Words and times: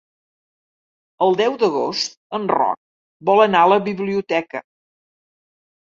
El 1.25 1.37
deu 1.41 1.57
d'agost 1.65 2.17
en 2.39 2.49
Roc 2.53 2.79
vol 3.31 3.45
anar 3.47 3.63
a 3.67 3.71
la 3.75 3.81
biblioteca. 3.91 4.67